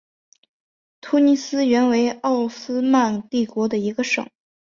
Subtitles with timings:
[0.99, 4.27] 突尼斯原为奥斯曼帝国的一个省。